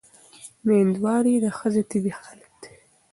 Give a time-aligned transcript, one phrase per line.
[0.65, 2.75] مېندواري د ښځې طبیعي حالت دی.